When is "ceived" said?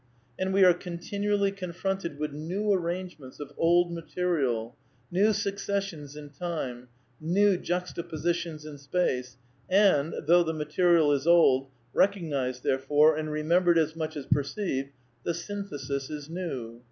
14.41-14.89